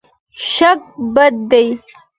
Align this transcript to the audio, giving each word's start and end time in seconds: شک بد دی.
شک 0.51 0.79
بد 1.13 1.31
دی. 1.49 1.67